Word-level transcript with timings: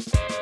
you 0.00 0.33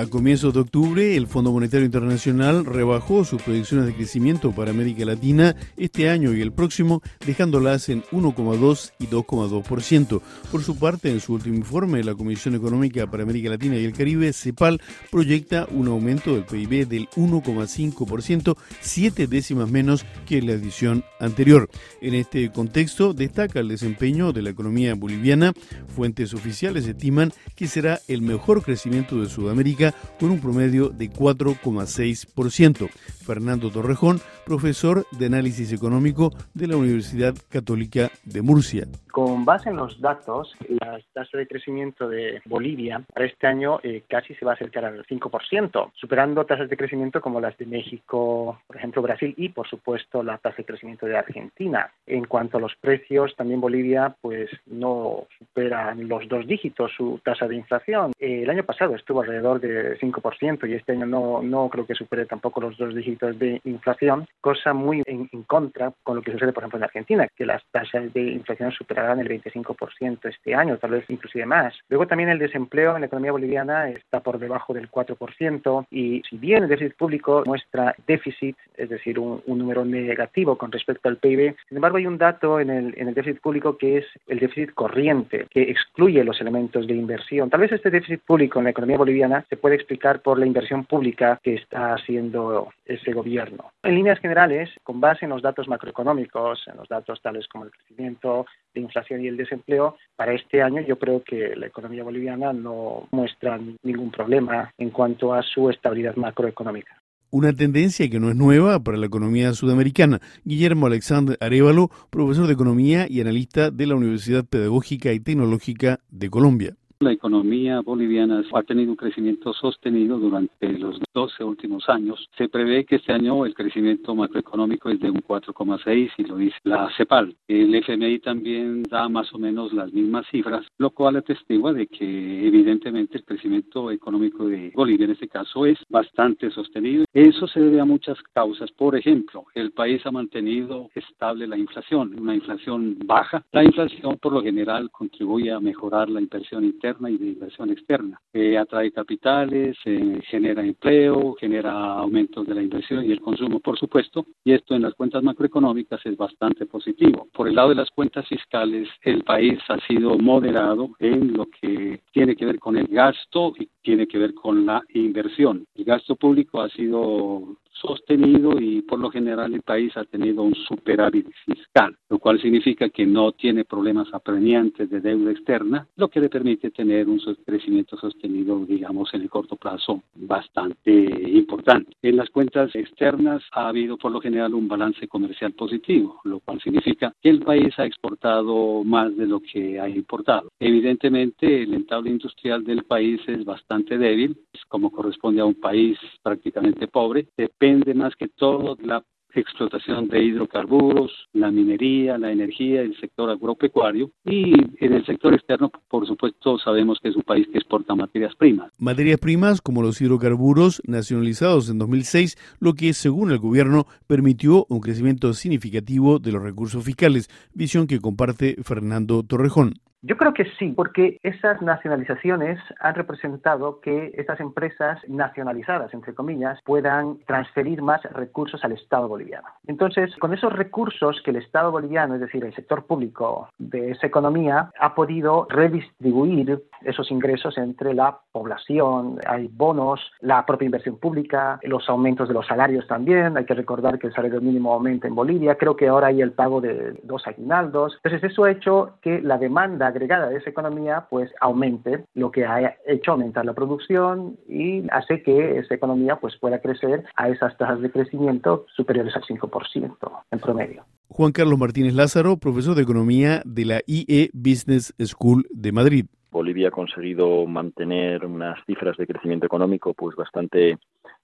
A 0.00 0.06
comienzos 0.06 0.54
de 0.54 0.60
octubre, 0.60 1.14
el 1.14 1.26
Fondo 1.26 1.52
Monetario 1.52 1.84
Internacional 1.84 2.64
rebajó 2.64 3.22
sus 3.22 3.42
predicciones 3.42 3.84
de 3.84 3.94
crecimiento 3.94 4.50
para 4.50 4.70
América 4.70 5.04
Latina 5.04 5.54
este 5.76 6.08
año 6.08 6.32
y 6.32 6.40
el 6.40 6.52
próximo, 6.52 7.02
dejándolas 7.26 7.90
en 7.90 8.02
1,2 8.04 8.92
y 8.98 9.08
2,2%. 9.08 10.22
Por 10.50 10.62
su 10.62 10.78
parte, 10.78 11.10
en 11.10 11.20
su 11.20 11.34
último 11.34 11.56
informe, 11.56 12.02
la 12.02 12.14
Comisión 12.14 12.54
Económica 12.54 13.10
para 13.10 13.24
América 13.24 13.50
Latina 13.50 13.76
y 13.76 13.84
el 13.84 13.92
Caribe, 13.92 14.32
CEPAL, 14.32 14.80
proyecta 15.10 15.68
un 15.70 15.88
aumento 15.88 16.34
del 16.34 16.44
PIB 16.44 16.88
del 16.88 17.06
1,5%, 17.10 18.56
siete 18.80 19.26
décimas 19.26 19.70
menos 19.70 20.06
que 20.24 20.40
la 20.40 20.52
edición 20.52 21.04
anterior. 21.18 21.68
En 22.00 22.14
este 22.14 22.50
contexto, 22.50 23.12
destaca 23.12 23.60
el 23.60 23.68
desempeño 23.68 24.32
de 24.32 24.40
la 24.40 24.48
economía 24.48 24.94
boliviana. 24.94 25.52
Fuentes 25.94 26.32
oficiales 26.32 26.86
estiman 26.86 27.34
que 27.54 27.68
será 27.68 28.00
el 28.08 28.22
mejor 28.22 28.62
crecimiento 28.62 29.20
de 29.20 29.28
Sudamérica 29.28 29.89
con 30.18 30.30
un 30.30 30.40
promedio 30.40 30.88
de 30.88 31.10
4,6%. 31.10 32.90
Fernando 33.30 33.70
Torrejón, 33.70 34.18
profesor 34.44 35.04
de 35.12 35.26
análisis 35.26 35.72
económico 35.72 36.32
de 36.52 36.66
la 36.66 36.76
Universidad 36.76 37.32
Católica 37.48 38.10
de 38.24 38.42
Murcia. 38.42 38.88
Con 39.12 39.44
base 39.44 39.70
en 39.70 39.76
los 39.76 40.00
datos, 40.00 40.52
la 40.68 40.98
tasa 41.12 41.38
de 41.38 41.46
crecimiento 41.46 42.08
de 42.08 42.42
Bolivia 42.44 43.02
para 43.12 43.26
este 43.26 43.46
año 43.46 43.78
eh, 43.84 44.02
casi 44.08 44.34
se 44.34 44.44
va 44.44 44.52
a 44.52 44.54
acercar 44.54 44.84
al 44.84 45.04
5%, 45.04 45.92
superando 45.94 46.44
tasas 46.44 46.68
de 46.68 46.76
crecimiento 46.76 47.20
como 47.20 47.40
las 47.40 47.56
de 47.56 47.66
México, 47.66 48.60
por 48.66 48.76
ejemplo, 48.76 49.00
Brasil 49.02 49.32
y, 49.36 49.50
por 49.50 49.68
supuesto, 49.68 50.24
la 50.24 50.38
tasa 50.38 50.56
de 50.58 50.64
crecimiento 50.64 51.06
de 51.06 51.16
Argentina. 51.16 51.92
En 52.06 52.24
cuanto 52.24 52.58
a 52.58 52.60
los 52.60 52.74
precios, 52.80 53.36
también 53.36 53.60
Bolivia 53.60 54.16
pues 54.20 54.50
no 54.66 55.26
supera 55.38 55.94
los 55.94 56.28
dos 56.28 56.46
dígitos 56.48 56.90
su 56.96 57.20
tasa 57.24 57.46
de 57.46 57.56
inflación. 57.56 58.12
Eh, 58.18 58.42
el 58.42 58.50
año 58.50 58.64
pasado 58.64 58.96
estuvo 58.96 59.20
alrededor 59.20 59.60
de 59.60 59.98
5% 60.00 60.68
y 60.68 60.74
este 60.74 60.92
año 60.92 61.06
no, 61.06 61.42
no 61.42 61.68
creo 61.68 61.86
que 61.86 61.94
supere 61.94 62.26
tampoco 62.26 62.60
los 62.60 62.76
dos 62.76 62.94
dígitos 62.94 63.19
de 63.20 63.60
inflación, 63.64 64.26
cosa 64.40 64.72
muy 64.72 65.02
en, 65.06 65.28
en 65.32 65.42
contra 65.44 65.92
con 66.02 66.16
lo 66.16 66.22
que 66.22 66.32
sucede, 66.32 66.52
por 66.52 66.62
ejemplo, 66.62 66.78
en 66.78 66.84
Argentina, 66.84 67.28
que 67.36 67.46
las 67.46 67.62
tasas 67.70 68.12
de 68.12 68.22
inflación 68.22 68.72
superan 68.72 69.20
en 69.20 69.26
el 69.26 69.42
25% 69.42 70.18
este 70.28 70.54
año, 70.54 70.78
tal 70.78 70.92
vez 70.92 71.04
inclusive 71.08 71.46
más. 71.46 71.74
Luego 71.88 72.06
también 72.06 72.30
el 72.30 72.38
desempleo 72.38 72.94
en 72.94 73.00
la 73.00 73.06
economía 73.06 73.32
boliviana 73.32 73.88
está 73.88 74.20
por 74.20 74.38
debajo 74.38 74.74
del 74.74 74.90
4% 74.90 75.86
y 75.90 76.22
si 76.28 76.38
bien 76.38 76.64
el 76.64 76.68
déficit 76.68 76.96
público 76.96 77.42
muestra 77.46 77.94
déficit, 78.06 78.56
es 78.76 78.88
decir, 78.88 79.18
un, 79.18 79.42
número 79.46 79.84
negativo 79.84 80.56
con 80.56 80.72
respecto 80.72 81.08
al 81.08 81.18
PIB, 81.18 81.54
sin 81.68 81.76
embargo 81.76 81.98
hay 81.98 82.06
un 82.06 82.16
dato 82.16 82.60
en 82.60 82.70
el, 82.70 82.94
en 82.96 83.08
el 83.08 83.14
déficit 83.14 83.42
público 83.42 83.76
que 83.76 83.98
es 83.98 84.06
el 84.26 84.38
déficit 84.38 84.72
corriente, 84.72 85.46
que 85.50 85.62
excluye 85.62 86.24
los 86.24 86.40
elementos 86.40 86.86
de 86.86 86.94
inversión. 86.94 87.50
Tal 87.50 87.60
vez 87.60 87.72
este 87.72 87.90
déficit 87.90 88.22
público 88.22 88.58
en 88.58 88.64
la 88.64 88.70
economía 88.70 88.96
boliviana 88.96 89.44
se 89.50 89.56
puede 89.56 89.74
explicar 89.74 90.20
por 90.20 90.38
la 90.38 90.46
inversión 90.46 90.84
pública 90.84 91.38
que 91.42 91.54
está 91.54 91.94
haciendo 91.94 92.68
ese 92.86 93.09
gobierno. 93.12 93.72
En 93.82 93.94
líneas 93.94 94.18
generales, 94.20 94.70
con 94.82 95.00
base 95.00 95.24
en 95.24 95.30
los 95.30 95.42
datos 95.42 95.68
macroeconómicos, 95.68 96.66
en 96.66 96.76
los 96.76 96.88
datos 96.88 97.20
tales 97.22 97.46
como 97.48 97.64
el 97.64 97.70
crecimiento 97.70 98.46
de 98.74 98.80
inflación 98.80 99.24
y 99.24 99.28
el 99.28 99.36
desempleo, 99.36 99.96
para 100.16 100.32
este 100.32 100.62
año 100.62 100.82
yo 100.82 100.98
creo 100.98 101.22
que 101.22 101.54
la 101.56 101.66
economía 101.66 102.04
boliviana 102.04 102.52
no 102.52 103.08
muestra 103.10 103.58
ningún 103.82 104.10
problema 104.10 104.72
en 104.78 104.90
cuanto 104.90 105.34
a 105.34 105.42
su 105.42 105.70
estabilidad 105.70 106.16
macroeconómica 106.16 107.00
una 107.30 107.52
tendencia 107.52 108.08
que 108.10 108.20
no 108.20 108.30
es 108.30 108.36
nueva 108.36 108.82
para 108.82 108.98
la 108.98 109.06
economía 109.06 109.52
sudamericana. 109.52 110.20
Guillermo 110.44 110.86
Alexander 110.86 111.38
Arevalo, 111.40 111.90
profesor 112.10 112.46
de 112.46 112.54
economía 112.54 113.06
y 113.08 113.20
analista 113.20 113.70
de 113.70 113.86
la 113.86 113.94
Universidad 113.94 114.44
Pedagógica 114.44 115.12
y 115.12 115.20
Tecnológica 115.20 116.00
de 116.10 116.28
Colombia. 116.28 116.76
La 117.02 117.12
economía 117.12 117.80
boliviana 117.80 118.44
ha 118.52 118.62
tenido 118.62 118.90
un 118.90 118.96
crecimiento 118.96 119.54
sostenido 119.54 120.18
durante 120.18 120.70
los 120.74 121.00
12 121.14 121.42
últimos 121.44 121.88
años. 121.88 122.28
Se 122.36 122.50
prevé 122.50 122.84
que 122.84 122.96
este 122.96 123.14
año 123.14 123.46
el 123.46 123.54
crecimiento 123.54 124.14
macroeconómico 124.14 124.90
es 124.90 125.00
de 125.00 125.08
un 125.08 125.22
4,6 125.22 126.10
y 126.18 126.24
lo 126.24 126.36
dice 126.36 126.58
la 126.64 126.90
CEPAL. 126.98 127.34
El 127.48 127.74
FMI 127.74 128.18
también 128.18 128.82
da 128.82 129.08
más 129.08 129.32
o 129.32 129.38
menos 129.38 129.72
las 129.72 129.90
mismas 129.94 130.26
cifras, 130.30 130.66
lo 130.76 130.90
cual 130.90 131.16
atestigua 131.16 131.72
de 131.72 131.86
que 131.86 132.46
evidentemente 132.46 133.16
el 133.16 133.24
crecimiento 133.24 133.90
económico 133.90 134.46
de 134.46 134.70
Bolivia 134.74 135.06
en 135.06 135.12
este 135.12 135.28
caso 135.28 135.64
es 135.64 135.78
bastante 135.88 136.50
sostenido. 136.50 137.06
Eso 137.14 137.46
se 137.46 137.60
debe 137.60 137.80
a 137.80 137.86
muchas 137.86 138.18
causas. 138.34 138.70
Por 138.72 138.94
ejemplo, 138.94 139.46
el 139.54 139.72
país 139.72 140.04
ha 140.04 140.10
mantenido 140.10 140.90
estable 140.94 141.46
la 141.46 141.56
inflación, 141.56 142.14
una 142.20 142.34
inflación 142.34 142.98
baja. 143.06 143.42
La 143.52 143.64
inflación 143.64 144.18
por 144.20 144.34
lo 144.34 144.42
general 144.42 144.90
contribuye 144.90 145.50
a 145.50 145.60
mejorar 145.60 146.10
la 146.10 146.20
inversión 146.20 146.62
interna 146.62 146.89
y 147.08 147.16
de 147.16 147.28
inversión 147.28 147.70
externa. 147.70 148.20
atrae 148.58 148.90
capitales, 148.92 149.76
genera 150.24 150.62
empleo, 150.62 151.34
genera 151.38 151.72
aumentos 151.72 152.46
de 152.46 152.54
la 152.54 152.62
inversión 152.62 153.04
y 153.04 153.12
el 153.12 153.20
consumo, 153.20 153.60
por 153.60 153.78
supuesto, 153.78 154.26
y 154.44 154.52
esto 154.52 154.74
en 154.74 154.82
las 154.82 154.94
cuentas 154.94 155.22
macroeconómicas 155.22 156.04
es 156.04 156.16
bastante 156.16 156.66
positivo. 156.66 157.28
Por 157.32 157.48
el 157.48 157.54
lado 157.54 157.70
de 157.70 157.76
las 157.76 157.90
cuentas 157.90 158.26
fiscales, 158.28 158.88
el 159.02 159.22
país 159.24 159.58
ha 159.68 159.78
sido 159.86 160.18
moderado 160.18 160.90
en 160.98 161.32
lo 161.34 161.46
que 161.46 162.00
tiene 162.12 162.36
que 162.36 162.46
ver 162.46 162.58
con 162.58 162.76
el 162.76 162.86
gasto 162.86 163.52
y 163.58 163.68
tiene 163.82 164.06
que 164.06 164.18
ver 164.18 164.34
con 164.34 164.66
la 164.66 164.82
inversión. 164.94 165.64
El 165.74 165.84
gasto 165.84 166.16
público 166.16 166.60
ha 166.60 166.68
sido 166.70 167.56
sostenido 167.80 168.60
y 168.60 168.82
por 168.82 168.98
lo 168.98 169.10
general 169.10 169.54
el 169.54 169.62
país 169.62 169.96
ha 169.96 170.04
tenido 170.04 170.42
un 170.42 170.54
superávit 170.54 171.26
fiscal, 171.46 171.96
lo 172.08 172.18
cual 172.18 172.40
significa 172.40 172.88
que 172.88 173.06
no 173.06 173.32
tiene 173.32 173.64
problemas 173.64 174.08
apremiantes 174.12 174.90
de 174.90 175.00
deuda 175.00 175.30
externa, 175.30 175.86
lo 175.96 176.08
que 176.08 176.20
le 176.20 176.28
permite 176.28 176.70
tener 176.70 177.08
un 177.08 177.20
crecimiento 177.44 177.96
sostenido, 177.96 178.64
digamos, 178.66 179.12
en 179.14 179.22
el 179.22 179.30
corto 179.30 179.56
plazo 179.56 180.02
bastante 180.14 180.92
importante. 180.92 181.92
En 182.02 182.16
las 182.16 182.30
cuentas 182.30 182.74
externas 182.74 183.42
ha 183.52 183.68
habido 183.68 183.96
por 183.96 184.12
lo 184.12 184.20
general 184.20 184.54
un 184.54 184.68
balance 184.68 185.08
comercial 185.08 185.52
positivo, 185.52 186.20
lo 186.24 186.40
cual 186.40 186.60
significa 186.60 187.14
que 187.20 187.30
el 187.30 187.40
país 187.40 187.78
ha 187.78 187.86
exportado 187.86 188.84
más 188.84 189.16
de 189.16 189.26
lo 189.26 189.40
que 189.40 189.80
ha 189.80 189.88
importado. 189.88 190.50
Evidentemente, 190.58 191.62
el 191.62 191.74
entablo 191.74 192.10
industrial 192.10 192.64
del 192.64 192.84
país 192.84 193.20
es 193.26 193.44
bastante 193.44 193.96
débil, 193.98 194.36
como 194.68 194.90
corresponde 194.90 195.40
a 195.40 195.44
un 195.44 195.54
país 195.54 195.98
prácticamente 196.22 196.86
pobre, 196.86 197.26
depende 197.36 197.69
depende 197.70 197.94
más 197.94 198.14
que 198.16 198.28
todo 198.28 198.76
la 198.82 199.04
explotación 199.32 200.08
de 200.08 200.24
hidrocarburos, 200.24 201.12
la 201.32 201.52
minería, 201.52 202.18
la 202.18 202.32
energía, 202.32 202.80
el 202.80 202.98
sector 202.98 203.30
agropecuario 203.30 204.10
y 204.24 204.54
en 204.84 204.92
el 204.92 205.06
sector 205.06 205.32
externo, 205.34 205.70
por 205.88 206.04
supuesto, 206.04 206.58
sabemos 206.58 206.98
que 207.00 207.10
es 207.10 207.16
un 207.16 207.22
país 207.22 207.46
que 207.52 207.58
exporta 207.58 207.94
materias 207.94 208.34
primas. 208.34 208.72
Materias 208.80 209.20
primas 209.20 209.60
como 209.60 209.82
los 209.82 210.00
hidrocarburos 210.00 210.82
nacionalizados 210.84 211.70
en 211.70 211.78
2006, 211.78 212.36
lo 212.58 212.74
que 212.74 212.92
según 212.92 213.30
el 213.30 213.38
gobierno 213.38 213.86
permitió 214.08 214.66
un 214.68 214.80
crecimiento 214.80 215.32
significativo 215.32 216.18
de 216.18 216.32
los 216.32 216.42
recursos 216.42 216.84
fiscales, 216.84 217.28
visión 217.54 217.86
que 217.86 218.00
comparte 218.00 218.56
Fernando 218.64 219.22
Torrejón. 219.22 219.74
Yo 220.02 220.16
creo 220.16 220.32
que 220.32 220.46
sí, 220.58 220.72
porque 220.74 221.18
esas 221.22 221.60
nacionalizaciones 221.60 222.58
han 222.80 222.94
representado 222.94 223.80
que 223.80 224.12
estas 224.16 224.40
empresas 224.40 224.98
nacionalizadas, 225.08 225.92
entre 225.92 226.14
comillas, 226.14 226.58
puedan 226.64 227.18
transferir 227.26 227.82
más 227.82 228.02
recursos 228.04 228.64
al 228.64 228.72
Estado 228.72 229.08
boliviano. 229.08 229.46
Entonces, 229.66 230.16
con 230.16 230.32
esos 230.32 230.54
recursos 230.54 231.20
que 231.22 231.32
el 231.32 231.36
Estado 231.36 231.70
boliviano, 231.70 232.14
es 232.14 232.20
decir, 232.22 232.44
el 232.44 232.54
sector 232.54 232.86
público 232.86 233.48
de 233.58 233.90
esa 233.90 234.06
economía, 234.06 234.70
ha 234.80 234.94
podido 234.94 235.46
redistribuir 235.50 236.62
esos 236.82 237.10
ingresos 237.10 237.58
entre 237.58 237.92
la 237.92 238.18
población, 238.32 239.18
hay 239.26 239.48
bonos, 239.48 240.00
la 240.20 240.46
propia 240.46 240.64
inversión 240.64 240.96
pública, 240.96 241.58
los 241.62 241.88
aumentos 241.90 242.28
de 242.28 242.34
los 242.34 242.46
salarios 242.46 242.86
también, 242.86 243.36
hay 243.36 243.44
que 243.44 243.54
recordar 243.54 243.98
que 243.98 244.06
el 244.06 244.14
salario 244.14 244.40
mínimo 244.40 244.72
aumenta 244.72 245.08
en 245.08 245.14
Bolivia, 245.14 245.56
creo 245.56 245.76
que 245.76 245.88
ahora 245.88 246.06
hay 246.06 246.22
el 246.22 246.32
pago 246.32 246.62
de 246.62 246.98
dos 247.02 247.26
aguinaldos. 247.26 248.00
Entonces, 248.02 248.30
eso 248.30 248.44
ha 248.44 248.50
hecho 248.50 248.94
que 249.02 249.20
la 249.20 249.36
demanda 249.36 249.89
agregada 249.90 250.28
de 250.28 250.38
esa 250.38 250.50
economía 250.50 251.06
pues 251.10 251.30
aumente, 251.40 252.04
lo 252.14 252.30
que 252.30 252.44
ha 252.44 252.76
hecho 252.86 253.12
aumentar 253.12 253.44
la 253.44 253.54
producción 253.54 254.38
y 254.48 254.84
hace 254.90 255.22
que 255.22 255.58
esa 255.58 255.74
economía 255.74 256.16
pues 256.16 256.36
pueda 256.38 256.60
crecer 256.60 257.04
a 257.16 257.28
esas 257.28 257.56
tasas 257.56 257.80
de 257.80 257.90
crecimiento 257.90 258.66
superiores 258.74 259.14
al 259.14 259.22
5% 259.22 260.22
en 260.30 260.38
promedio. 260.38 260.84
Juan 261.08 261.32
Carlos 261.32 261.58
Martínez 261.58 261.94
Lázaro, 261.94 262.36
profesor 262.36 262.74
de 262.74 262.82
Economía 262.82 263.42
de 263.44 263.64
la 263.64 263.80
IE 263.86 264.30
Business 264.32 264.94
School 265.04 265.46
de 265.50 265.72
Madrid. 265.72 266.06
Bolivia 266.30 266.68
ha 266.68 266.70
conseguido 266.70 267.44
mantener 267.46 268.24
unas 268.24 268.64
cifras 268.64 268.96
de 268.96 269.06
crecimiento 269.06 269.46
económico 269.46 269.94
pues 269.94 270.14
bastante 270.14 270.78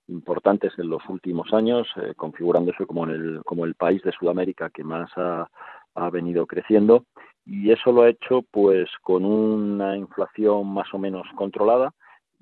importantes 0.09 0.73
en 0.79 0.89
los 0.89 1.03
últimos 1.09 1.53
años, 1.53 1.87
eh, 1.97 2.15
configurándose 2.17 2.87
como, 2.87 3.05
el, 3.05 3.41
como 3.45 3.65
el 3.65 3.75
país 3.75 4.03
de 4.03 4.13
Sudamérica 4.13 4.71
que 4.71 4.85
más 4.85 5.11
ha, 5.17 5.49
ha 5.95 6.11
venido 6.11 6.47
creciendo 6.47 7.05
y 7.47 7.71
eso 7.71 7.93
lo 7.93 8.03
ha 8.03 8.09
hecho 8.11 8.43
pues 8.51 8.91
con 9.03 9.25
una 9.25 9.97
inflación 9.97 10.67
más 10.67 10.93
o 10.93 10.99
menos 10.99 11.27
controlada 11.37 11.93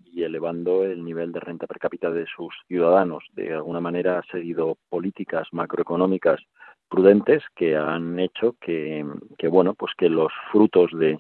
y 0.03 0.23
elevando 0.23 0.85
el 0.85 1.05
nivel 1.05 1.31
de 1.31 1.41
renta 1.41 1.67
per 1.67 1.79
cápita 1.79 2.11
de 2.11 2.25
sus 2.27 2.55
ciudadanos. 2.67 3.25
De 3.35 3.53
alguna 3.53 3.81
manera 3.81 4.19
ha 4.19 4.23
seguido 4.33 4.79
políticas 4.89 5.47
macroeconómicas 5.53 6.41
prudentes 6.89 7.43
que 7.55 7.77
han 7.77 8.19
hecho 8.19 8.55
que, 8.61 9.05
que 9.37 9.49
bueno, 9.49 9.75
pues 9.75 9.93
que 9.97 10.09
los 10.09 10.33
frutos 10.51 10.91
de, 10.93 11.19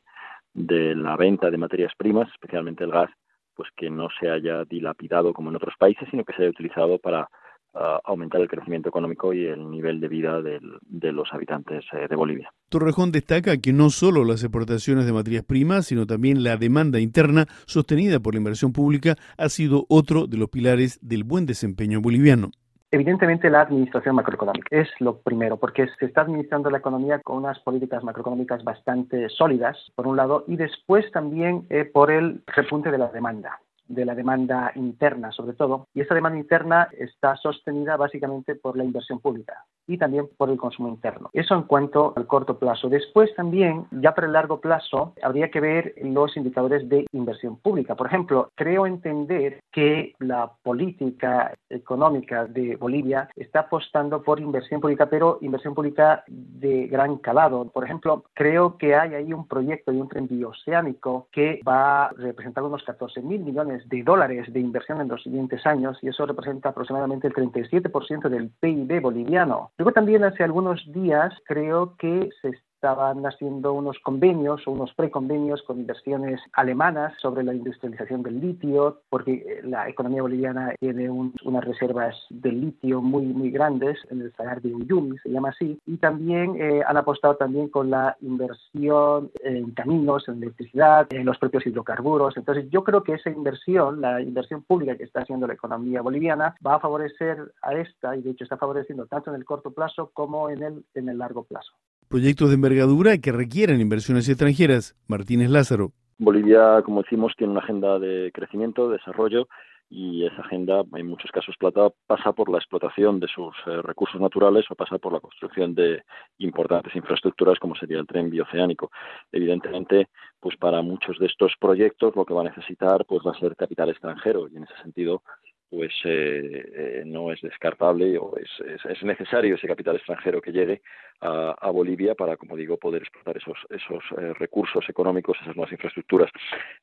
de 0.54 0.94
la 0.94 1.16
venta 1.16 1.50
de 1.50 1.58
materias 1.58 1.92
primas, 1.96 2.28
especialmente 2.30 2.84
el 2.84 2.90
gas, 2.90 3.10
pues 3.54 3.68
que 3.76 3.90
no 3.90 4.08
se 4.18 4.30
haya 4.30 4.64
dilapidado 4.64 5.32
como 5.32 5.50
en 5.50 5.56
otros 5.56 5.74
países, 5.78 6.08
sino 6.10 6.24
que 6.24 6.32
se 6.32 6.42
haya 6.42 6.50
utilizado 6.50 6.98
para 6.98 7.28
uh, 7.74 7.98
aumentar 8.04 8.40
el 8.40 8.48
crecimiento 8.48 8.88
económico 8.88 9.32
y 9.32 9.46
el 9.46 9.70
nivel 9.70 10.00
de 10.00 10.08
vida 10.08 10.40
del, 10.42 10.78
de 10.82 11.12
los 11.12 11.32
habitantes 11.32 11.84
eh, 11.92 12.06
de 12.08 12.16
Bolivia. 12.16 12.50
Torrejón 12.68 13.12
destaca 13.12 13.56
que 13.58 13.72
no 13.72 13.90
solo 13.90 14.24
las 14.24 14.42
exportaciones 14.42 15.06
de 15.06 15.12
materias 15.12 15.44
primas, 15.44 15.86
sino 15.86 16.06
también 16.06 16.42
la 16.42 16.56
demanda 16.56 17.00
interna 17.00 17.46
sostenida 17.66 18.20
por 18.20 18.34
la 18.34 18.38
inversión 18.38 18.72
pública 18.72 19.16
ha 19.36 19.48
sido 19.48 19.86
otro 19.88 20.26
de 20.26 20.36
los 20.36 20.48
pilares 20.48 20.98
del 21.02 21.24
buen 21.24 21.46
desempeño 21.46 22.00
boliviano. 22.00 22.50
Evidentemente 22.94 23.50
la 23.50 23.62
administración 23.62 24.14
macroeconómica 24.14 24.68
es 24.70 24.88
lo 25.00 25.18
primero, 25.18 25.56
porque 25.56 25.88
se 25.98 26.06
está 26.06 26.20
administrando 26.20 26.70
la 26.70 26.78
economía 26.78 27.18
con 27.18 27.38
unas 27.38 27.58
políticas 27.58 28.04
macroeconómicas 28.04 28.62
bastante 28.62 29.28
sólidas, 29.30 29.76
por 29.96 30.06
un 30.06 30.16
lado, 30.16 30.44
y 30.46 30.54
después 30.54 31.10
también 31.10 31.66
eh, 31.70 31.84
por 31.84 32.12
el 32.12 32.44
repunte 32.46 32.92
de 32.92 32.98
la 32.98 33.08
demanda 33.08 33.58
de 33.86 34.04
la 34.04 34.14
demanda 34.14 34.72
interna, 34.74 35.32
sobre 35.32 35.54
todo, 35.54 35.86
y 35.94 36.00
esa 36.00 36.14
demanda 36.14 36.38
interna 36.38 36.88
está 36.92 37.36
sostenida 37.36 37.96
básicamente 37.96 38.54
por 38.54 38.76
la 38.76 38.84
inversión 38.84 39.20
pública 39.20 39.64
y 39.86 39.98
también 39.98 40.28
por 40.36 40.50
el 40.50 40.56
consumo 40.56 40.88
interno. 40.88 41.30
Eso 41.32 41.54
en 41.54 41.62
cuanto 41.62 42.12
al 42.16 42.26
corto 42.26 42.58
plazo. 42.58 42.88
Después 42.88 43.34
también, 43.34 43.86
ya 43.90 44.14
para 44.14 44.26
el 44.26 44.32
largo 44.32 44.60
plazo, 44.60 45.14
habría 45.22 45.50
que 45.50 45.60
ver 45.60 45.94
los 46.02 46.36
indicadores 46.36 46.88
de 46.88 47.06
inversión 47.12 47.56
pública. 47.56 47.94
Por 47.94 48.06
ejemplo, 48.06 48.50
creo 48.54 48.86
entender 48.86 49.60
que 49.70 50.14
la 50.18 50.52
política 50.62 51.52
económica 51.68 52.46
de 52.46 52.76
Bolivia 52.76 53.28
está 53.36 53.60
apostando 53.60 54.22
por 54.22 54.40
inversión 54.40 54.80
pública, 54.80 55.06
pero 55.06 55.38
inversión 55.40 55.74
pública 55.74 56.24
de 56.26 56.86
gran 56.86 57.18
calado. 57.18 57.70
Por 57.70 57.84
ejemplo, 57.84 58.24
creo 58.34 58.78
que 58.78 58.94
hay 58.94 59.14
ahí 59.14 59.32
un 59.32 59.46
proyecto 59.46 59.92
de 59.92 60.00
un 60.00 60.08
tren 60.08 60.28
bioceánico 60.28 61.28
que 61.30 61.60
va 61.66 62.06
a 62.06 62.12
representar 62.12 62.64
unos 62.64 62.82
14 62.84 63.20
mil 63.22 63.40
millones 63.40 63.73
de 63.86 64.02
dólares 64.02 64.52
de 64.52 64.60
inversión 64.60 65.00
en 65.00 65.08
los 65.08 65.22
siguientes 65.22 65.64
años 65.66 65.98
y 66.02 66.08
eso 66.08 66.26
representa 66.26 66.70
aproximadamente 66.70 67.28
el 67.28 67.34
37% 67.34 68.28
del 68.28 68.50
PIB 68.60 69.00
boliviano. 69.00 69.72
Luego 69.78 69.92
también 69.92 70.24
hace 70.24 70.44
algunos 70.44 70.82
días 70.92 71.32
creo 71.46 71.96
que 71.96 72.30
se 72.40 72.48
estaban 72.84 73.24
haciendo 73.24 73.72
unos 73.72 73.98
convenios 74.00 74.60
o 74.66 74.72
unos 74.72 74.92
preconvenios 74.92 75.62
con 75.62 75.80
inversiones 75.80 76.38
alemanas 76.52 77.14
sobre 77.18 77.42
la 77.42 77.54
industrialización 77.54 78.22
del 78.22 78.38
litio, 78.40 79.00
porque 79.08 79.32
eh, 79.32 79.60
la 79.62 79.88
economía 79.88 80.20
boliviana 80.20 80.74
tiene 80.78 81.08
unas 81.08 81.64
reservas 81.64 82.14
de 82.28 82.52
litio 82.52 83.00
muy, 83.00 83.24
muy 83.24 83.50
grandes 83.50 83.96
en 84.10 84.20
el 84.20 84.34
salar 84.34 84.60
de 84.60 84.74
Uyuni, 84.74 85.16
se 85.20 85.30
llama 85.30 85.48
así, 85.48 85.80
y 85.86 85.96
también 85.96 86.60
eh, 86.60 86.82
han 86.86 86.98
apostado 86.98 87.36
también 87.36 87.70
con 87.70 87.88
la 87.88 88.18
inversión 88.20 89.30
en 89.42 89.70
caminos, 89.70 90.28
en 90.28 90.42
electricidad, 90.42 91.06
en 91.10 91.24
los 91.24 91.38
propios 91.38 91.66
hidrocarburos. 91.66 92.36
Entonces, 92.36 92.68
yo 92.68 92.84
creo 92.84 93.02
que 93.02 93.14
esa 93.14 93.30
inversión, 93.30 94.02
la 94.02 94.20
inversión 94.20 94.62
pública 94.62 94.94
que 94.98 95.04
está 95.04 95.22
haciendo 95.22 95.46
la 95.46 95.54
economía 95.54 96.02
boliviana, 96.02 96.54
va 96.64 96.74
a 96.74 96.80
favorecer 96.80 97.38
a 97.62 97.72
esta, 97.72 98.14
y 98.14 98.20
de 98.20 98.32
hecho 98.32 98.44
está 98.44 98.58
favoreciendo 98.58 99.06
tanto 99.06 99.30
en 99.30 99.36
el 99.36 99.46
corto 99.46 99.70
plazo 99.70 100.10
como 100.12 100.50
en 100.50 100.62
el, 100.62 100.84
en 100.92 101.08
el 101.08 101.16
largo 101.16 101.44
plazo 101.44 101.72
proyectos 102.14 102.50
de 102.50 102.54
envergadura 102.54 103.18
que 103.18 103.32
requieren 103.32 103.80
inversiones 103.80 104.28
extranjeras. 104.28 104.94
Martínez 105.08 105.50
Lázaro. 105.50 105.90
Bolivia, 106.16 106.80
como 106.84 107.02
decimos, 107.02 107.32
tiene 107.36 107.50
una 107.50 107.60
agenda 107.60 107.98
de 107.98 108.30
crecimiento, 108.32 108.88
desarrollo 108.88 109.48
y 109.90 110.24
esa 110.24 110.42
agenda 110.42 110.84
en 110.94 111.08
muchos 111.08 111.32
casos 111.32 111.56
plata 111.58 111.88
pasa 112.06 112.32
por 112.32 112.52
la 112.52 112.58
explotación 112.58 113.18
de 113.18 113.26
sus 113.26 113.52
eh, 113.66 113.82
recursos 113.82 114.20
naturales 114.20 114.64
o 114.70 114.76
pasa 114.76 114.98
por 114.98 115.12
la 115.12 115.18
construcción 115.18 115.74
de 115.74 116.04
importantes 116.38 116.94
infraestructuras 116.94 117.58
como 117.58 117.74
sería 117.74 117.98
el 117.98 118.06
tren 118.06 118.30
bioceánico. 118.30 118.92
Evidentemente, 119.32 120.06
pues 120.38 120.56
para 120.56 120.82
muchos 120.82 121.18
de 121.18 121.26
estos 121.26 121.54
proyectos 121.58 122.14
lo 122.14 122.24
que 122.24 122.34
va 122.34 122.42
a 122.42 122.50
necesitar 122.50 123.04
pues 123.06 123.22
va 123.26 123.32
a 123.32 123.40
ser 123.40 123.56
capital 123.56 123.90
extranjero 123.90 124.46
y 124.46 124.56
en 124.56 124.62
ese 124.62 124.76
sentido 124.84 125.24
pues 125.74 125.92
eh, 126.04 126.70
eh, 126.72 127.02
no 127.04 127.32
es 127.32 127.40
descartable 127.40 128.16
o 128.16 128.36
es, 128.36 128.48
es, 128.84 129.02
necesario 129.02 129.56
ese 129.56 129.66
capital 129.66 129.96
extranjero 129.96 130.40
que 130.40 130.52
llegue 130.52 130.82
a, 131.20 131.56
a, 131.60 131.70
Bolivia 131.70 132.14
para, 132.14 132.36
como 132.36 132.54
digo, 132.56 132.76
poder 132.76 133.02
explotar 133.02 133.36
esos, 133.36 133.58
esos 133.70 134.04
eh, 134.16 134.34
recursos 134.34 134.88
económicos, 134.88 135.36
esas 135.42 135.56
nuevas 135.56 135.72
infraestructuras. 135.72 136.30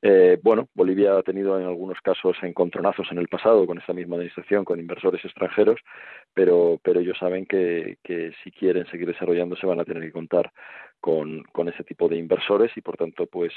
Eh, 0.01 0.38
bueno, 0.43 0.67
Bolivia 0.73 1.17
ha 1.17 1.23
tenido 1.23 1.57
en 1.57 1.67
algunos 1.67 2.01
casos 2.01 2.35
encontronazos 2.41 3.07
en 3.11 3.19
el 3.19 3.29
pasado 3.29 3.65
con 3.65 3.77
esta 3.77 3.93
misma 3.93 4.17
administración, 4.17 4.65
con 4.65 4.77
inversores 4.77 5.23
extranjeros, 5.23 5.79
pero, 6.33 6.77
pero 6.83 6.99
ellos 6.99 7.17
saben 7.17 7.45
que, 7.45 7.97
que 8.03 8.33
si 8.44 8.51
quieren 8.51 8.85
seguir 8.87 9.07
desarrollándose 9.07 9.65
van 9.67 9.79
a 9.79 9.85
tener 9.85 10.03
que 10.03 10.11
contar 10.11 10.51
con, 10.99 11.44
con 11.53 11.69
ese 11.69 11.85
tipo 11.85 12.09
de 12.09 12.17
inversores 12.17 12.75
y, 12.75 12.81
por 12.81 12.97
tanto, 12.97 13.25
pues 13.25 13.53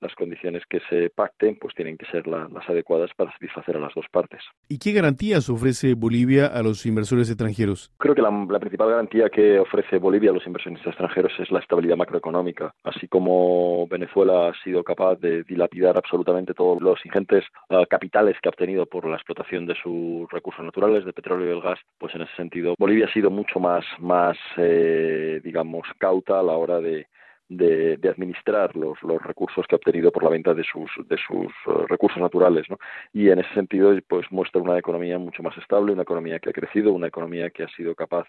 las 0.00 0.14
condiciones 0.14 0.62
que 0.68 0.80
se 0.88 1.10
pacten 1.10 1.56
pues 1.60 1.74
tienen 1.74 1.96
que 1.96 2.06
ser 2.06 2.26
la, 2.26 2.48
las 2.52 2.68
adecuadas 2.68 3.10
para 3.16 3.32
satisfacer 3.32 3.76
a 3.76 3.80
las 3.80 3.94
dos 3.94 4.06
partes. 4.10 4.42
¿Y 4.68 4.78
qué 4.78 4.92
garantías 4.92 5.48
ofrece 5.48 5.94
Bolivia 5.94 6.46
a 6.46 6.62
los 6.62 6.84
inversores 6.86 7.28
extranjeros? 7.28 7.90
Creo 7.98 8.14
que 8.14 8.22
la, 8.22 8.30
la, 8.48 8.58
principal 8.58 8.90
garantía 8.90 9.28
que 9.28 9.58
ofrece 9.58 9.98
Bolivia 9.98 10.30
a 10.30 10.34
los 10.34 10.46
inversionistas 10.46 10.88
extranjeros 10.88 11.32
es 11.38 11.50
la 11.50 11.60
estabilidad 11.60 11.96
macroeconómica, 11.96 12.74
así 12.84 13.08
como 13.08 13.86
Venezuela 13.88 14.48
ha 14.48 14.64
sido 14.64 14.82
capaz 14.82 15.16
de 15.16 15.42
dilapidar 15.44 15.96
absolutamente 15.96 16.54
todos 16.54 16.80
los 16.82 17.04
ingentes 17.04 17.44
uh, 17.70 17.84
capitales 17.88 18.36
que 18.42 18.48
ha 18.48 18.50
obtenido 18.50 18.86
por 18.86 19.06
la 19.06 19.16
explotación 19.16 19.66
de 19.66 19.74
sus 19.82 20.30
recursos 20.30 20.64
naturales, 20.64 21.04
de 21.04 21.12
petróleo 21.12 21.48
y 21.48 21.56
el 21.56 21.62
gas, 21.62 21.78
pues 21.98 22.14
en 22.14 22.22
ese 22.22 22.34
sentido 22.36 22.74
Bolivia 22.78 23.06
ha 23.06 23.12
sido 23.12 23.30
mucho 23.30 23.60
más, 23.60 23.84
más 23.98 24.36
eh, 24.56 25.40
digamos, 25.42 25.86
cauta 25.98 26.40
a 26.40 26.42
la 26.42 26.52
hora 26.52 26.80
de 26.80 27.06
de, 27.48 27.96
de, 27.96 28.08
administrar 28.08 28.74
los, 28.76 29.00
los 29.02 29.22
recursos 29.22 29.66
que 29.66 29.74
ha 29.74 29.78
obtenido 29.78 30.10
por 30.10 30.24
la 30.24 30.30
venta 30.30 30.54
de 30.54 30.64
sus, 30.64 30.90
de 31.08 31.16
sus 31.16 31.52
uh, 31.66 31.86
recursos 31.86 32.20
naturales. 32.20 32.68
¿no? 32.68 32.78
Y 33.12 33.30
en 33.30 33.38
ese 33.38 33.52
sentido, 33.54 33.96
pues 34.08 34.26
muestra 34.30 34.60
una 34.60 34.78
economía 34.78 35.18
mucho 35.18 35.42
más 35.42 35.56
estable, 35.58 35.92
una 35.92 36.02
economía 36.02 36.38
que 36.38 36.50
ha 36.50 36.52
crecido, 36.52 36.92
una 36.92 37.08
economía 37.08 37.50
que 37.50 37.64
ha 37.64 37.68
sido 37.68 37.94
capaz 37.94 38.26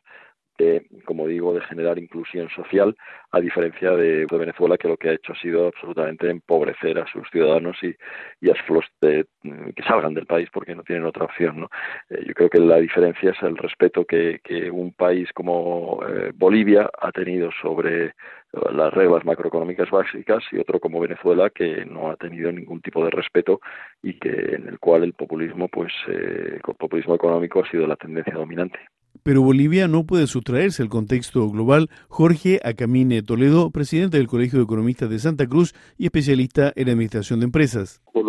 de, 0.58 0.88
como 1.06 1.28
digo, 1.28 1.54
de 1.54 1.62
generar 1.62 2.00
inclusión 2.00 2.50
social, 2.50 2.96
a 3.32 3.40
diferencia 3.40 3.92
de, 3.92 4.26
Venezuela, 4.26 4.78
que 4.78 4.88
lo 4.88 4.98
que 4.98 5.10
ha 5.10 5.14
hecho 5.14 5.34
ha 5.34 5.40
sido 5.40 5.68
absolutamente 5.68 6.30
empobrecer 6.30 6.98
a 7.00 7.08
sus 7.08 7.30
ciudadanos 7.30 7.78
y, 7.82 7.96
y 8.42 8.50
hacerlos 8.50 8.86
de, 9.02 9.26
que 9.42 9.84
salgan 9.84 10.14
del 10.14 10.26
país 10.26 10.50
porque 10.52 10.76
no 10.76 10.84
tienen 10.84 11.06
otra 11.06 11.26
opción. 11.26 11.62
¿no? 11.62 11.70
Eh, 12.10 12.24
yo 12.28 12.34
creo 12.34 12.50
que 12.50 12.60
la 12.60 12.78
diferencia 12.78 13.32
es 13.32 13.42
el 13.42 13.58
respeto 13.58 14.06
que, 14.06 14.40
que 14.44 14.70
un 14.72 14.94
país 14.94 15.32
como 15.34 16.00
eh, 16.08 16.32
Bolivia 16.36 16.90
ha 17.00 17.12
tenido 17.12 17.50
sobre 17.62 18.14
las 18.54 18.94
reglas 18.94 19.26
macroeconómicas 19.26 19.90
básicas 19.90 20.44
y 20.52 20.58
otro 20.58 20.80
como 20.80 21.00
Venezuela 21.00 21.50
que 21.50 21.86
no 21.86 22.10
ha 22.10 22.16
tenido 22.16 22.52
ningún 22.52 22.82
tipo 22.82 23.04
de 23.04 23.12
respeto 23.12 23.60
y 24.02 24.14
que 24.20 24.56
en 24.56 24.68
el 24.68 24.80
cual 24.80 25.04
el 25.04 25.14
populismo 25.14 25.68
pues 25.68 25.92
eh, 26.08 26.60
el 26.66 26.76
populismo 26.76 27.16
económico 27.16 27.62
ha 27.62 27.70
sido 27.70 27.86
la 27.86 27.96
tendencia 27.96 28.34
dominante. 28.34 28.80
Pero 29.24 29.42
Bolivia 29.42 29.88
no 29.88 30.06
puede 30.06 30.28
sustraerse 30.28 30.84
al 30.84 30.90
contexto 30.90 31.50
global. 31.50 31.90
Jorge 32.08 32.60
Acamine 32.64 33.24
Toledo, 33.24 33.72
presidente 33.72 34.18
del 34.18 34.28
Colegio 34.28 34.60
de 34.60 34.66
Economistas 34.66 35.10
de 35.10 35.20
Santa 35.20 35.48
Cruz 35.48 35.74
y 35.98 36.06
especialista 36.06 36.72
en 36.76 36.90
administración 36.90 37.40
de 37.40 37.46
empresas. 37.46 38.02
Por 38.14 38.26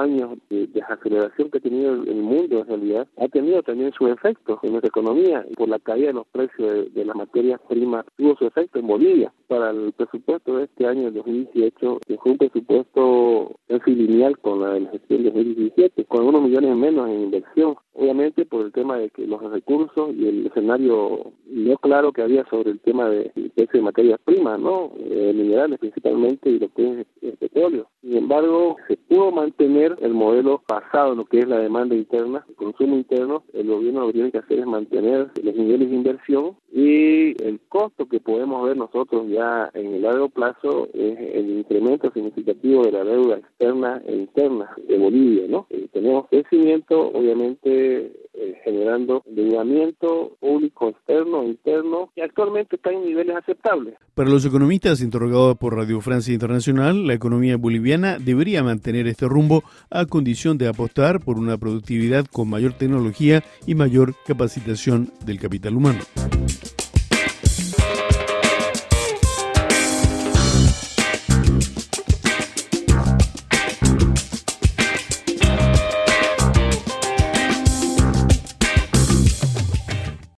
años 0.00 0.38
de 0.48 0.66
desaceleración 0.68 1.50
que 1.50 1.58
ha 1.58 1.60
tenido 1.60 1.92
el 1.92 2.22
mundo 2.22 2.60
en 2.60 2.66
realidad, 2.66 3.08
ha 3.16 3.28
tenido 3.28 3.62
también 3.62 3.92
su 3.92 4.06
efecto 4.08 4.58
en 4.62 4.72
nuestra 4.72 4.88
economía. 4.88 5.44
Por 5.56 5.68
la 5.68 5.78
caída 5.78 6.08
de 6.08 6.14
los 6.14 6.26
precios 6.28 6.92
de, 6.94 7.04
las 7.04 7.16
materias 7.16 7.60
primas, 7.68 8.04
tuvo 8.16 8.36
su 8.36 8.46
efecto 8.46 8.78
en 8.78 8.86
Bolivia. 8.86 9.32
Para 9.48 9.70
el 9.70 9.92
presupuesto 9.92 10.56
de 10.56 10.64
este 10.64 10.86
año, 10.86 11.10
2018, 11.10 11.98
que 12.06 12.16
fue 12.18 12.32
un 12.32 12.38
presupuesto 12.38 13.52
casi 13.68 13.94
lineal 13.94 14.38
con 14.38 14.60
la 14.60 14.74
de 14.74 14.80
la 14.80 14.90
gestión 14.90 15.22
de 15.22 15.30
2017, 15.30 16.04
con 16.04 16.26
unos 16.26 16.42
millones 16.42 16.76
menos 16.76 17.08
en 17.08 17.22
inversión. 17.22 17.76
Obviamente 17.94 18.46
por 18.46 18.64
el 18.64 18.72
tema 18.72 18.96
de 18.96 19.10
que 19.10 19.26
los 19.26 19.42
recursos 19.42 20.14
y 20.14 20.26
el 20.26 20.46
escenario 20.46 21.32
no 21.46 21.76
claro 21.78 22.12
que 22.12 22.22
había 22.22 22.44
sobre 22.48 22.70
el 22.70 22.80
tema 22.80 23.08
de 23.08 23.30
precio 23.54 23.80
de 23.80 23.82
materias 23.82 24.20
primas, 24.24 24.58
¿no? 24.58 24.92
Eh, 24.98 25.32
minerales 25.34 25.78
principalmente 25.78 26.50
y 26.50 26.58
lo 26.58 26.68
que 26.72 27.00
es 27.00 27.06
el 27.22 27.36
petróleo. 27.36 27.88
Sin 28.10 28.18
embargo, 28.18 28.74
se 28.88 28.96
pudo 28.96 29.30
mantener 29.30 29.96
el 30.00 30.14
modelo 30.14 30.60
basado 30.66 31.12
en 31.12 31.18
lo 31.18 31.26
que 31.26 31.38
es 31.38 31.46
la 31.46 31.60
demanda 31.60 31.94
interna, 31.94 32.44
el 32.48 32.56
consumo 32.56 32.96
interno. 32.96 33.44
El 33.52 33.68
gobierno 33.68 34.00
lo 34.00 34.06
que 34.08 34.14
tiene 34.14 34.32
que 34.32 34.38
hacer 34.38 34.58
es 34.58 34.66
mantener 34.66 35.30
los 35.40 35.54
niveles 35.54 35.90
de 35.90 35.94
inversión 35.94 36.56
y 36.72 37.40
el 37.40 37.60
costo 37.68 38.08
que 38.08 38.18
podemos 38.18 38.66
ver 38.66 38.76
nosotros 38.76 39.28
ya 39.28 39.70
en 39.74 39.94
el 39.94 40.02
largo 40.02 40.28
plazo 40.28 40.88
es 40.92 41.20
el 41.20 41.50
incremento 41.50 42.10
significativo 42.12 42.82
de 42.82 42.90
la 42.90 43.04
deuda 43.04 43.36
externa 43.36 44.02
e 44.04 44.16
interna 44.16 44.74
de 44.88 44.98
Bolivia, 44.98 45.44
¿no? 45.48 45.68
Eh, 45.70 45.86
tenemos 45.92 46.26
crecimiento, 46.26 47.12
obviamente 47.14 48.10
eh, 48.40 48.58
generando 48.64 49.22
endeudamiento 49.26 50.36
público 50.40 50.88
externo, 50.88 51.44
interno, 51.44 52.10
y 52.16 52.22
actualmente 52.22 52.76
está 52.76 52.90
en 52.90 53.04
niveles 53.04 53.36
aceptables. 53.36 53.94
Para 54.14 54.30
los 54.30 54.46
economistas 54.46 55.02
interrogados 55.02 55.58
por 55.58 55.76
Radio 55.76 56.00
Francia 56.00 56.32
Internacional, 56.32 57.06
la 57.06 57.12
economía 57.12 57.58
boliviana 57.58 58.18
debería 58.18 58.62
mantener 58.62 59.06
este 59.06 59.28
rumbo 59.28 59.62
a 59.90 60.06
condición 60.06 60.56
de 60.56 60.68
apostar 60.68 61.20
por 61.20 61.38
una 61.38 61.58
productividad 61.58 62.24
con 62.24 62.48
mayor 62.48 62.72
tecnología 62.72 63.44
y 63.66 63.74
mayor 63.74 64.14
capacitación 64.26 65.10
del 65.26 65.38
capital 65.38 65.76
humano. 65.76 66.00